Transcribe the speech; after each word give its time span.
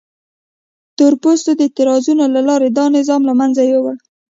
تور 0.97 1.13
پوستو 1.21 1.51
د 1.55 1.61
اعتراضونو 1.67 2.25
له 2.35 2.41
لارې 2.47 2.67
دا 2.77 2.85
نظام 2.97 3.21
له 3.29 3.33
منځه 3.39 3.61
یووړ. 3.71 3.95